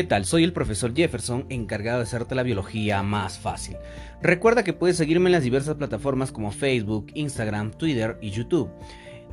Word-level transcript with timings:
¿Qué 0.00 0.06
tal? 0.06 0.24
Soy 0.24 0.44
el 0.44 0.54
profesor 0.54 0.94
Jefferson, 0.96 1.44
encargado 1.50 1.98
de 1.98 2.04
hacerte 2.04 2.34
la 2.34 2.42
biología 2.42 3.02
más 3.02 3.38
fácil. 3.38 3.76
Recuerda 4.22 4.64
que 4.64 4.72
puedes 4.72 4.96
seguirme 4.96 5.28
en 5.28 5.32
las 5.32 5.42
diversas 5.42 5.74
plataformas 5.74 6.32
como 6.32 6.52
Facebook, 6.52 7.08
Instagram, 7.12 7.72
Twitter 7.72 8.16
y 8.22 8.30
YouTube. 8.30 8.70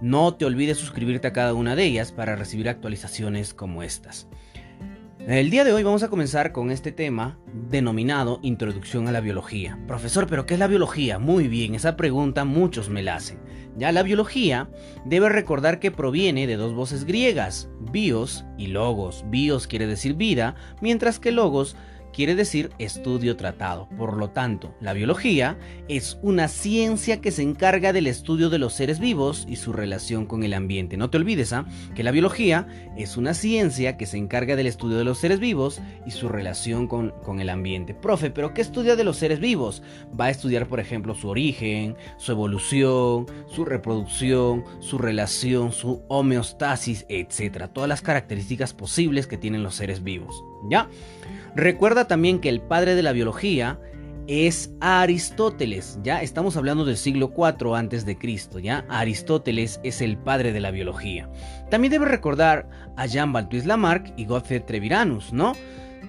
No 0.01 0.33
te 0.33 0.43
olvides 0.43 0.77
suscribirte 0.77 1.25
a 1.25 1.31
cada 1.31 1.53
una 1.53 1.77
de 1.77 1.85
ellas 1.85 2.11
para 2.11 2.35
recibir 2.35 2.67
actualizaciones 2.67 3.53
como 3.53 3.81
estas. 3.81 4.27
El 5.27 5.49
día 5.49 5.65
de 5.65 5.73
hoy 5.73 5.83
vamos 5.83 6.03
a 6.03 6.09
comenzar 6.09 6.53
con 6.53 6.71
este 6.71 6.93
tema 6.93 7.37
denominado 7.69 8.39
Introducción 8.43 9.09
a 9.09 9.11
la 9.11 9.19
Biología. 9.19 9.77
Profesor, 9.85 10.25
¿pero 10.25 10.45
qué 10.45 10.53
es 10.53 10.59
la 10.61 10.67
biología? 10.67 11.19
Muy 11.19 11.49
bien, 11.49 11.75
esa 11.75 11.97
pregunta 11.97 12.45
muchos 12.45 12.87
me 12.87 13.03
la 13.03 13.15
hacen. 13.15 13.37
Ya 13.75 13.91
la 13.91 14.03
biología 14.03 14.69
debe 15.03 15.27
recordar 15.27 15.81
que 15.81 15.91
proviene 15.91 16.47
de 16.47 16.55
dos 16.55 16.73
voces 16.73 17.03
griegas, 17.03 17.69
bios 17.91 18.45
y 18.57 18.67
logos. 18.67 19.25
Bios 19.27 19.67
quiere 19.67 19.85
decir 19.85 20.13
vida, 20.13 20.55
mientras 20.79 21.19
que 21.19 21.33
logos 21.33 21.75
quiere 22.13 22.35
decir 22.35 22.71
estudio 22.79 23.35
tratado. 23.37 23.87
Por 23.97 24.17
lo 24.17 24.29
tanto, 24.29 24.75
la 24.81 24.93
biología 24.93 25.57
es 25.87 26.17
una 26.21 26.47
ciencia 26.47 27.21
que 27.21 27.31
se 27.31 27.43
encarga 27.43 27.93
del 27.93 28.07
estudio 28.07 28.49
de 28.49 28.59
los 28.59 28.73
seres 28.73 28.99
vivos 28.99 29.45
y 29.47 29.57
su 29.57 29.73
relación 29.73 30.25
con 30.25 30.43
el 30.43 30.53
ambiente. 30.53 30.97
No 30.97 31.09
te 31.09 31.17
olvides 31.17 31.53
¿ah? 31.53 31.65
que 31.95 32.03
la 32.03 32.11
biología 32.11 32.67
es 32.97 33.17
una 33.17 33.33
ciencia 33.33 33.97
que 33.97 34.05
se 34.05 34.17
encarga 34.17 34.55
del 34.55 34.67
estudio 34.67 34.97
de 34.97 35.03
los 35.03 35.19
seres 35.19 35.39
vivos 35.39 35.81
y 36.05 36.11
su 36.11 36.27
relación 36.27 36.87
con, 36.87 37.13
con 37.23 37.39
el 37.39 37.49
ambiente. 37.49 37.93
Profe, 37.93 38.31
¿pero 38.31 38.53
qué 38.53 38.61
estudia 38.61 38.95
de 38.95 39.03
los 39.03 39.17
seres 39.17 39.39
vivos? 39.39 39.83
Va 40.19 40.25
a 40.25 40.29
estudiar, 40.29 40.67
por 40.67 40.79
ejemplo, 40.79 41.15
su 41.15 41.29
origen, 41.29 41.95
su 42.17 42.31
evolución, 42.31 43.25
su 43.47 43.65
reproducción, 43.65 44.63
su 44.79 44.97
relación, 44.97 45.71
su 45.71 46.03
homeostasis, 46.07 47.05
etc. 47.09 47.69
Todas 47.71 47.89
las 47.89 48.01
características 48.01 48.73
posibles 48.73 49.27
que 49.27 49.37
tienen 49.37 49.63
los 49.63 49.75
seres 49.75 50.03
vivos. 50.03 50.43
¿Ya? 50.69 50.89
Recuerda 51.55 52.07
también 52.07 52.39
que 52.39 52.49
el 52.49 52.61
padre 52.61 52.95
de 52.95 53.03
la 53.03 53.13
biología 53.13 53.79
es 54.27 54.73
Aristóteles, 54.81 55.99
ya 56.03 56.21
estamos 56.21 56.57
hablando 56.57 56.83
del 56.83 56.97
siglo 56.97 57.31
IV 57.35 57.75
antes 57.75 58.05
de 58.05 58.17
Cristo, 58.17 58.59
ya 58.59 58.85
Aristóteles 58.89 59.79
es 59.83 60.01
el 60.01 60.17
padre 60.17 60.51
de 60.51 60.59
la 60.59 60.71
biología. 60.71 61.29
También 61.69 61.91
debe 61.91 62.05
recordar 62.05 62.67
a 62.97 63.05
Jean-Baptiste 63.05 63.67
Lamarck 63.67 64.13
y 64.17 64.25
Gottfried 64.25 64.63
Treviranus, 64.63 65.31
¿no? 65.31 65.53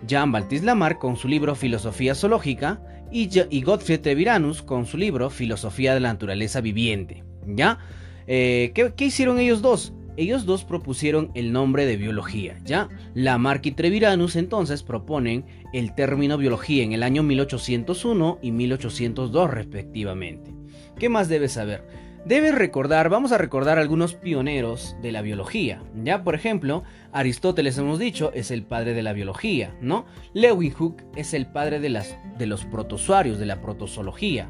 Jean-Baptiste 0.07 0.67
Lamarck 0.67 0.99
con 0.99 1.17
su 1.17 1.29
libro 1.29 1.55
Filosofía 1.55 2.15
zoológica 2.17 2.81
y, 3.11 3.63
Gottfried 3.63 4.01
Treviranus 4.01 4.63
con 4.63 4.85
su 4.85 4.99
libro 4.99 5.31
Filosofía 5.31 5.95
de 5.95 6.01
la 6.01 6.13
naturaleza 6.13 6.61
viviente, 6.61 7.25
¿ya? 7.47 7.79
Eh, 8.27 8.73
¿qué, 8.75 8.93
¿Qué 8.95 9.07
hicieron 9.07 9.39
ellos 9.39 9.63
dos? 9.63 9.95
Ellos 10.19 10.47
dos 10.47 10.65
propusieron 10.65 11.31
el 11.35 11.53
nombre 11.53 11.87
de 11.87 11.97
biología, 11.97 12.59
¿ya? 12.65 12.89
Lamarck 13.15 13.67
y 13.67 13.73
Treviranus 13.73 14.35
entonces 14.35 14.83
proponen 14.83 15.45
el 15.73 15.95
término 15.95 16.37
biología 16.37 16.83
en 16.83 16.93
el 16.93 17.05
año 17.05 17.23
1801 17.23 18.41
y 18.43 18.51
1802 18.51 19.51
respectivamente. 19.51 20.53
¿Qué 20.99 21.09
más 21.09 21.29
debes 21.29 21.53
saber? 21.53 21.85
Debes 22.25 22.57
recordar, 22.57 23.09
vamos 23.09 23.31
a 23.31 23.39
recordar 23.39 23.79
algunos 23.79 24.15
pioneros 24.15 24.97
de 25.01 25.13
la 25.13 25.23
biología, 25.23 25.83
¿ya? 26.03 26.25
Por 26.25 26.35
ejemplo, 26.35 26.83
Aristóteles 27.13 27.79
hemos 27.79 28.01
dicho 28.01 28.33
es 28.35 28.51
el 28.51 28.65
padre 28.65 28.95
de 28.95 29.03
la 29.03 29.13
biología, 29.13 29.77
¿no? 29.81 30.05
Leeuwenhoek 30.35 31.05
es 31.17 31.33
el 31.33 31.47
padre 31.47 31.79
de, 31.79 31.91
las, 31.91 32.19
de 32.37 32.47
los 32.47 32.65
protozoarios, 32.65 33.39
de 33.39 33.47
la 33.47 33.61
protozoología. 33.63 34.49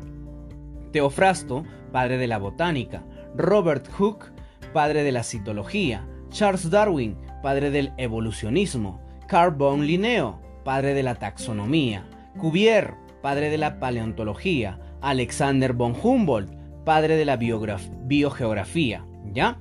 Teofrasto, 0.92 1.64
padre 1.92 2.16
de 2.16 2.26
la 2.26 2.38
botánica. 2.38 3.04
Robert 3.36 3.86
Hooke, 3.92 4.32
padre 4.72 5.02
de 5.02 5.12
la 5.12 5.22
citología, 5.22 6.06
Charles 6.30 6.70
Darwin, 6.70 7.16
padre 7.42 7.70
del 7.70 7.92
evolucionismo, 7.96 9.00
Carl 9.26 9.54
von 9.54 9.86
Linneo, 9.86 10.40
padre 10.64 10.94
de 10.94 11.02
la 11.02 11.14
taxonomía, 11.14 12.06
Cuvier, 12.38 12.94
padre 13.22 13.50
de 13.50 13.58
la 13.58 13.80
paleontología, 13.80 14.78
Alexander 15.00 15.72
von 15.72 15.94
Humboldt, 16.00 16.52
padre 16.84 17.16
de 17.16 17.24
la 17.24 17.36
biogeografía, 17.36 19.04
¿ya? 19.32 19.58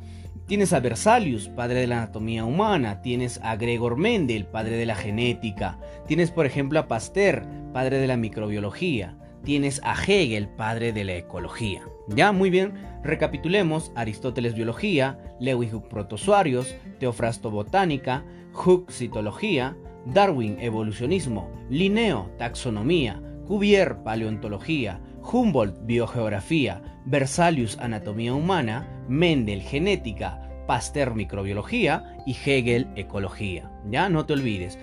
Tienes 0.48 0.72
a 0.72 0.80
Berzalius, 0.80 1.50
padre 1.50 1.82
de 1.82 1.88
la 1.88 1.98
anatomía 1.98 2.46
humana, 2.46 3.02
tienes 3.02 3.40
a 3.44 3.58
Gregor 3.58 3.98
Mendel, 3.98 4.46
padre 4.46 4.78
de 4.78 4.86
la 4.86 4.96
genética, 4.96 5.78
tienes 6.08 6.32
por 6.32 6.46
ejemplo 6.46 6.80
a 6.80 6.88
Pasteur, 6.88 7.46
padre 7.74 8.00
de 8.00 8.08
la 8.08 8.16
microbiología, 8.16 9.18
tienes 9.44 9.82
a 9.84 9.94
Hegel, 9.94 10.48
padre 10.50 10.94
de 10.94 11.04
la 11.04 11.16
ecología. 11.16 11.82
Ya, 12.08 12.32
muy 12.32 12.50
bien, 12.50 12.74
recapitulemos. 13.04 13.92
Aristóteles 13.96 14.54
biología, 14.54 15.20
Lewis 15.40 15.72
protozoarios, 15.90 16.76
Teofrasto 17.00 17.52
botánica, 17.52 18.26
Hooke 18.54 18.92
citología, 18.92 19.76
Darwin 20.06 20.58
evolucionismo, 20.60 21.52
Linneo 21.70 22.32
taxonomía, 22.38 23.22
Cuvier 23.46 24.04
paleontología, 24.04 25.02
Humboldt 25.22 25.86
biogeografía, 25.86 26.82
Berzalius 27.06 27.78
anatomía 27.80 28.34
humana, 28.34 29.06
Mendel 29.08 29.62
genética, 29.62 30.48
Pasteur 30.68 31.16
microbiología. 31.16 32.14
Y 32.26 32.34
Hegel 32.34 32.90
ecología. 32.98 33.72
Ya 33.90 34.10
no 34.10 34.26
te 34.26 34.34
olvides. 34.34 34.78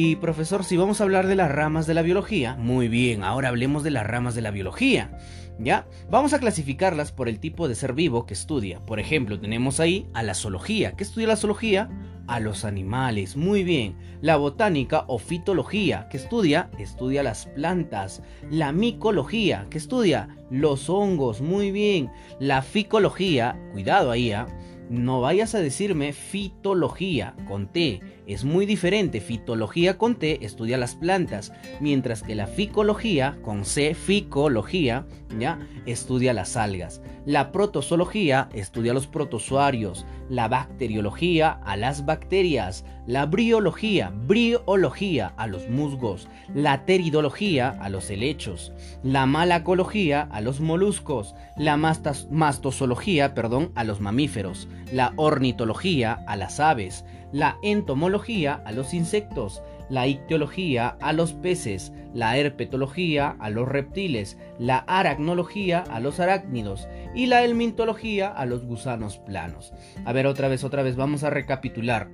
Y 0.00 0.14
profesor, 0.14 0.62
si 0.62 0.76
vamos 0.76 1.00
a 1.00 1.02
hablar 1.02 1.26
de 1.26 1.34
las 1.34 1.50
ramas 1.50 1.88
de 1.88 1.92
la 1.92 2.02
biología, 2.02 2.54
muy 2.54 2.86
bien, 2.86 3.24
ahora 3.24 3.48
hablemos 3.48 3.82
de 3.82 3.90
las 3.90 4.06
ramas 4.06 4.36
de 4.36 4.42
la 4.42 4.52
biología. 4.52 5.18
¿Ya? 5.58 5.88
Vamos 6.08 6.32
a 6.32 6.38
clasificarlas 6.38 7.10
por 7.10 7.28
el 7.28 7.40
tipo 7.40 7.66
de 7.66 7.74
ser 7.74 7.94
vivo 7.94 8.24
que 8.24 8.34
estudia. 8.34 8.78
Por 8.86 9.00
ejemplo, 9.00 9.40
tenemos 9.40 9.80
ahí 9.80 10.06
a 10.14 10.22
la 10.22 10.34
zoología. 10.34 10.92
¿Qué 10.92 11.02
estudia 11.02 11.26
la 11.26 11.34
zoología? 11.34 11.90
A 12.28 12.38
los 12.38 12.64
animales. 12.64 13.36
Muy 13.36 13.64
bien. 13.64 13.96
La 14.20 14.36
botánica 14.36 15.02
o 15.08 15.18
fitología. 15.18 16.06
¿Qué 16.12 16.18
estudia? 16.18 16.70
Estudia 16.78 17.24
las 17.24 17.46
plantas. 17.46 18.22
La 18.52 18.70
micología. 18.70 19.66
¿Qué 19.68 19.78
estudia? 19.78 20.28
Los 20.48 20.88
hongos. 20.88 21.40
Muy 21.40 21.72
bien. 21.72 22.08
La 22.38 22.62
ficología. 22.62 23.58
Cuidado 23.72 24.12
ahí, 24.12 24.30
¿ah? 24.30 24.46
No 24.90 25.20
vayas 25.20 25.54
a 25.54 25.60
decirme 25.60 26.12
fitología 26.12 27.34
con 27.46 27.66
T. 27.66 28.00
Es 28.28 28.44
muy 28.44 28.66
diferente. 28.66 29.22
Fitología 29.22 29.96
con 29.96 30.16
T 30.16 30.44
estudia 30.44 30.76
las 30.76 30.94
plantas, 30.94 31.50
mientras 31.80 32.22
que 32.22 32.34
la 32.34 32.46
ficología 32.46 33.38
con 33.40 33.64
C, 33.64 33.94
ficología, 33.94 35.06
ya 35.38 35.58
estudia 35.86 36.34
las 36.34 36.54
algas. 36.54 37.00
La 37.24 37.52
protozoología 37.52 38.50
estudia 38.52 38.92
los 38.92 39.06
protozoarios, 39.06 40.04
la 40.28 40.46
bacteriología 40.46 41.52
a 41.64 41.78
las 41.78 42.04
bacterias, 42.04 42.84
la 43.06 43.24
briología, 43.24 44.12
briología 44.14 45.32
a 45.38 45.46
los 45.46 45.66
musgos, 45.70 46.28
la 46.54 46.84
teridología 46.84 47.70
a 47.80 47.88
los 47.88 48.10
helechos, 48.10 48.74
la 49.02 49.24
malacología 49.24 50.28
a 50.30 50.42
los 50.42 50.60
moluscos, 50.60 51.34
la 51.56 51.78
mastozoología, 51.78 53.34
perdón, 53.34 53.72
a 53.74 53.84
los 53.84 54.00
mamíferos, 54.00 54.68
la 54.92 55.14
ornitología 55.16 56.22
a 56.26 56.36
las 56.36 56.60
aves, 56.60 57.06
la 57.32 57.58
entomología 57.62 58.62
a 58.64 58.72
los 58.72 58.94
insectos, 58.94 59.62
la 59.88 60.06
ictiología 60.06 60.96
a 61.00 61.12
los 61.12 61.32
peces, 61.32 61.92
la 62.14 62.36
herpetología 62.36 63.36
a 63.38 63.50
los 63.50 63.68
reptiles, 63.68 64.38
la 64.58 64.78
aracnología 64.78 65.84
a 65.90 66.00
los 66.00 66.20
arácnidos 66.20 66.88
y 67.14 67.26
la 67.26 67.44
helmintología 67.44 68.28
a 68.28 68.46
los 68.46 68.64
gusanos 68.64 69.18
planos. 69.18 69.72
A 70.04 70.12
ver, 70.12 70.26
otra 70.26 70.48
vez, 70.48 70.64
otra 70.64 70.82
vez, 70.82 70.96
vamos 70.96 71.24
a 71.24 71.30
recapitular. 71.30 72.08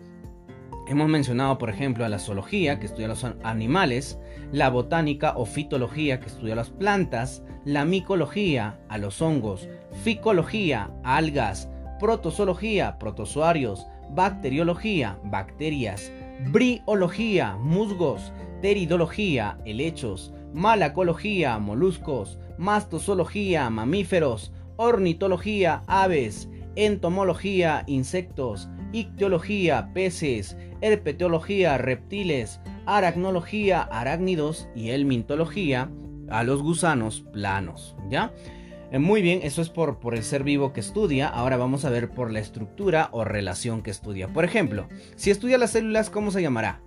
Hemos 0.86 1.08
mencionado, 1.08 1.56
por 1.56 1.70
ejemplo, 1.70 2.04
a 2.04 2.10
la 2.10 2.18
zoología, 2.18 2.78
que 2.78 2.86
estudia 2.86 3.08
los 3.08 3.24
animales, 3.42 4.18
la 4.52 4.68
botánica 4.68 5.32
o 5.34 5.46
fitología, 5.46 6.20
que 6.20 6.26
estudia 6.26 6.54
las 6.54 6.68
plantas, 6.68 7.42
la 7.64 7.86
micología, 7.86 8.78
a 8.90 8.98
los 8.98 9.22
hongos, 9.22 9.66
ficología, 10.02 10.90
algas, 11.02 11.70
protozoología, 11.98 12.98
protozoarios, 12.98 13.86
bacteriología, 14.10 15.18
bacterias, 15.24 16.10
briología, 16.50 17.56
musgos, 17.56 18.32
teridología, 18.60 19.58
helechos, 19.64 20.32
malacología, 20.52 21.58
moluscos, 21.58 22.38
mastozoología, 22.58 23.68
mamíferos, 23.70 24.52
ornitología, 24.76 25.82
aves, 25.86 26.48
entomología, 26.76 27.84
insectos, 27.86 28.68
ictiología, 28.92 29.90
peces, 29.92 30.56
herpetología, 30.80 31.78
reptiles, 31.78 32.60
aracnología, 32.86 33.82
arácnidos 33.82 34.68
y 34.74 34.90
helmintología, 34.90 35.90
a 36.30 36.42
los 36.42 36.62
gusanos 36.62 37.24
planos, 37.32 37.96
¿ya? 38.08 38.32
Eh, 38.94 39.00
muy 39.00 39.22
bien, 39.22 39.40
eso 39.42 39.60
es 39.60 39.70
por, 39.70 39.98
por 39.98 40.14
el 40.14 40.22
ser 40.22 40.44
vivo 40.44 40.72
que 40.72 40.78
estudia. 40.78 41.26
Ahora 41.26 41.56
vamos 41.56 41.84
a 41.84 41.90
ver 41.90 42.10
por 42.10 42.30
la 42.30 42.38
estructura 42.38 43.08
o 43.10 43.24
relación 43.24 43.82
que 43.82 43.90
estudia. 43.90 44.28
Por 44.28 44.44
ejemplo, 44.44 44.86
si 45.16 45.32
estudia 45.32 45.58
las 45.58 45.72
células, 45.72 46.10
¿cómo 46.10 46.30
se 46.30 46.42
llamará? 46.42 46.80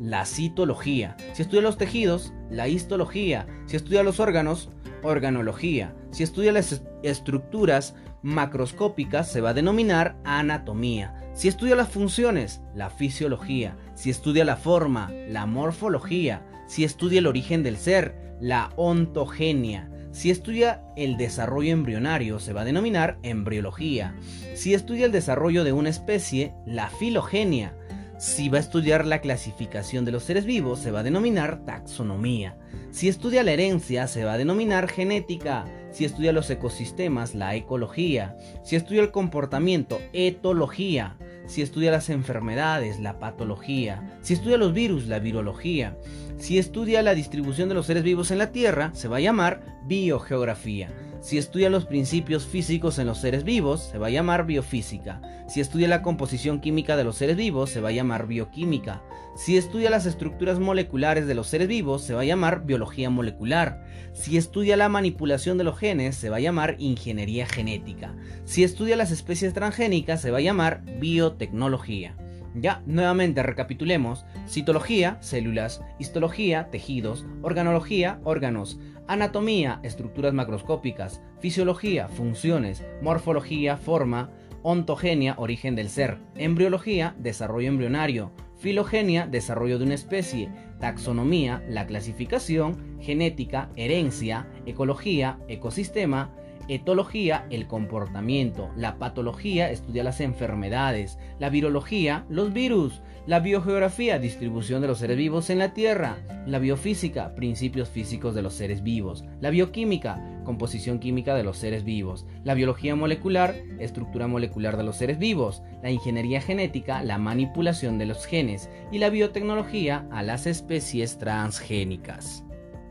La 0.00 0.24
citología. 0.24 1.18
Si 1.34 1.42
estudia 1.42 1.60
los 1.60 1.76
tejidos, 1.76 2.32
la 2.48 2.66
histología. 2.68 3.46
Si 3.66 3.76
estudia 3.76 4.02
los 4.02 4.20
órganos, 4.20 4.70
organología. 5.02 5.94
Si 6.12 6.22
estudia 6.22 6.50
las 6.50 6.82
estructuras 7.02 7.94
macroscópicas 8.22 9.30
se 9.30 9.42
va 9.42 9.50
a 9.50 9.54
denominar 9.54 10.16
anatomía. 10.24 11.30
Si 11.34 11.48
estudia 11.48 11.76
las 11.76 11.90
funciones, 11.90 12.62
la 12.74 12.88
fisiología. 12.88 13.76
Si 13.94 14.08
estudia 14.08 14.46
la 14.46 14.56
forma, 14.56 15.10
la 15.28 15.44
morfología. 15.44 16.42
Si 16.68 16.84
estudia 16.84 17.18
el 17.18 17.26
origen 17.26 17.62
del 17.62 17.76
ser, 17.76 18.14
la 18.40 18.72
ontogenia. 18.76 19.90
Si 20.12 20.30
estudia 20.30 20.82
el 20.96 21.16
desarrollo 21.16 21.72
embrionario, 21.72 22.40
se 22.40 22.52
va 22.52 22.62
a 22.62 22.64
denominar 22.64 23.18
embriología. 23.22 24.14
Si 24.54 24.74
estudia 24.74 25.06
el 25.06 25.12
desarrollo 25.12 25.62
de 25.62 25.72
una 25.72 25.88
especie, 25.88 26.52
la 26.66 26.88
filogenia. 26.90 27.74
Si 28.18 28.48
va 28.48 28.58
a 28.58 28.60
estudiar 28.60 29.06
la 29.06 29.20
clasificación 29.20 30.04
de 30.04 30.12
los 30.12 30.24
seres 30.24 30.44
vivos, 30.44 30.80
se 30.80 30.90
va 30.90 31.00
a 31.00 31.04
denominar 31.04 31.64
taxonomía. 31.64 32.58
Si 32.90 33.08
estudia 33.08 33.44
la 33.44 33.52
herencia, 33.52 34.08
se 34.08 34.24
va 34.24 34.34
a 34.34 34.38
denominar 34.38 34.88
genética. 34.88 35.64
Si 35.92 36.04
estudia 36.04 36.32
los 36.32 36.50
ecosistemas, 36.50 37.34
la 37.34 37.54
ecología. 37.54 38.36
Si 38.64 38.76
estudia 38.76 39.00
el 39.00 39.12
comportamiento, 39.12 40.00
etología. 40.12 41.16
Si 41.50 41.62
estudia 41.62 41.90
las 41.90 42.10
enfermedades, 42.10 43.00
la 43.00 43.18
patología. 43.18 44.16
Si 44.22 44.34
estudia 44.34 44.56
los 44.56 44.72
virus, 44.72 45.08
la 45.08 45.18
virología. 45.18 45.96
Si 46.38 46.58
estudia 46.58 47.02
la 47.02 47.12
distribución 47.12 47.68
de 47.68 47.74
los 47.74 47.86
seres 47.86 48.04
vivos 48.04 48.30
en 48.30 48.38
la 48.38 48.52
Tierra, 48.52 48.92
se 48.94 49.08
va 49.08 49.16
a 49.16 49.20
llamar 49.20 49.80
biogeografía. 49.82 50.90
Si 51.20 51.36
estudia 51.36 51.68
los 51.68 51.84
principios 51.84 52.46
físicos 52.46 52.98
en 52.98 53.06
los 53.06 53.18
seres 53.18 53.44
vivos, 53.44 53.82
se 53.82 53.98
va 53.98 54.06
a 54.06 54.10
llamar 54.10 54.46
biofísica. 54.46 55.20
Si 55.48 55.60
estudia 55.60 55.86
la 55.86 56.00
composición 56.00 56.60
química 56.60 56.96
de 56.96 57.04
los 57.04 57.16
seres 57.16 57.36
vivos, 57.36 57.68
se 57.68 57.82
va 57.82 57.90
a 57.90 57.92
llamar 57.92 58.26
bioquímica. 58.26 59.02
Si 59.36 59.58
estudia 59.58 59.90
las 59.90 60.06
estructuras 60.06 60.58
moleculares 60.58 61.26
de 61.26 61.34
los 61.34 61.46
seres 61.46 61.68
vivos, 61.68 62.02
se 62.02 62.14
va 62.14 62.22
a 62.22 62.24
llamar 62.24 62.64
biología 62.64 63.10
molecular. 63.10 63.84
Si 64.14 64.38
estudia 64.38 64.78
la 64.78 64.88
manipulación 64.88 65.58
de 65.58 65.64
los 65.64 65.78
genes, 65.78 66.16
se 66.16 66.30
va 66.30 66.36
a 66.36 66.40
llamar 66.40 66.76
ingeniería 66.78 67.46
genética. 67.46 68.14
Si 68.46 68.64
estudia 68.64 68.96
las 68.96 69.10
especies 69.10 69.52
transgénicas, 69.52 70.22
se 70.22 70.30
va 70.30 70.38
a 70.38 70.42
llamar 70.42 70.82
biotecnología. 71.00 72.16
Ya, 72.54 72.82
nuevamente 72.86 73.42
recapitulemos. 73.42 74.24
Citología, 74.46 75.18
células, 75.20 75.82
histología, 75.98 76.68
tejidos, 76.70 77.26
organología, 77.42 78.20
órganos, 78.24 78.80
anatomía, 79.06 79.80
estructuras 79.82 80.34
macroscópicas, 80.34 81.22
fisiología, 81.40 82.08
funciones, 82.08 82.84
morfología, 83.02 83.76
forma, 83.76 84.30
ontogenia, 84.62 85.34
origen 85.38 85.74
del 85.74 85.88
ser, 85.88 86.18
embriología, 86.36 87.14
desarrollo 87.18 87.68
embrionario, 87.68 88.32
filogenia, 88.58 89.26
desarrollo 89.26 89.78
de 89.78 89.84
una 89.84 89.94
especie, 89.94 90.50
taxonomía, 90.80 91.62
la 91.68 91.86
clasificación, 91.86 92.98
genética, 93.00 93.70
herencia, 93.76 94.48
ecología, 94.66 95.38
ecosistema, 95.48 96.34
etología, 96.68 97.46
el 97.50 97.66
comportamiento, 97.66 98.70
la 98.76 98.98
patología, 98.98 99.70
estudia 99.70 100.04
las 100.04 100.20
enfermedades, 100.20 101.18
la 101.38 101.50
virología, 101.50 102.24
los 102.28 102.52
virus, 102.52 103.02
la 103.26 103.40
biogeografía, 103.40 104.18
distribución 104.18 104.80
de 104.80 104.88
los 104.88 104.98
seres 104.98 105.16
vivos 105.16 105.50
en 105.50 105.58
la 105.58 105.74
Tierra, 105.74 106.18
la 106.46 106.58
biofísica, 106.58 107.34
principios 107.34 107.88
físicos 107.88 108.34
de 108.34 108.42
los 108.42 108.54
seres 108.54 108.82
vivos, 108.82 109.24
la 109.40 109.50
bioquímica, 109.50 110.20
composición 110.44 110.98
química 110.98 111.34
de 111.34 111.44
los 111.44 111.58
seres 111.58 111.84
vivos, 111.84 112.26
la 112.44 112.54
biología 112.54 112.96
molecular, 112.96 113.54
estructura 113.78 114.26
molecular 114.26 114.76
de 114.76 114.84
los 114.84 114.96
seres 114.96 115.18
vivos, 115.18 115.62
la 115.82 115.90
ingeniería 115.90 116.40
genética, 116.40 117.02
la 117.02 117.18
manipulación 117.18 117.98
de 117.98 118.06
los 118.06 118.26
genes 118.26 118.68
y 118.90 118.98
la 118.98 119.10
biotecnología 119.10 120.06
a 120.10 120.22
las 120.22 120.46
especies 120.46 121.18
transgénicas. 121.18 122.44